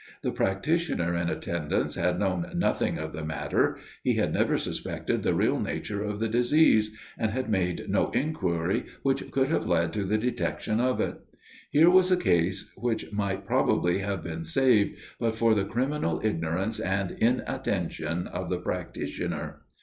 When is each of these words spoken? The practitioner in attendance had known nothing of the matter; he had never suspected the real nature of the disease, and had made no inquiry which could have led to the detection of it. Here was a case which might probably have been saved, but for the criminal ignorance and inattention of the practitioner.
The 0.23 0.31
practitioner 0.31 1.13
in 1.15 1.29
attendance 1.29 1.93
had 1.93 2.17
known 2.17 2.51
nothing 2.55 2.97
of 2.97 3.13
the 3.13 3.23
matter; 3.23 3.77
he 4.03 4.15
had 4.15 4.33
never 4.33 4.57
suspected 4.57 5.21
the 5.21 5.35
real 5.35 5.59
nature 5.59 6.03
of 6.03 6.19
the 6.19 6.27
disease, 6.27 6.89
and 7.19 7.29
had 7.29 7.51
made 7.51 7.87
no 7.87 8.09
inquiry 8.09 8.87
which 9.03 9.29
could 9.29 9.49
have 9.49 9.67
led 9.67 9.93
to 9.93 10.03
the 10.03 10.17
detection 10.17 10.79
of 10.79 10.99
it. 10.99 11.19
Here 11.69 11.91
was 11.91 12.09
a 12.09 12.17
case 12.17 12.71
which 12.75 13.13
might 13.13 13.45
probably 13.45 13.99
have 13.99 14.23
been 14.23 14.43
saved, 14.43 14.97
but 15.19 15.35
for 15.35 15.53
the 15.53 15.65
criminal 15.65 16.19
ignorance 16.23 16.79
and 16.79 17.11
inattention 17.11 18.25
of 18.25 18.49
the 18.49 18.57
practitioner. 18.57 19.61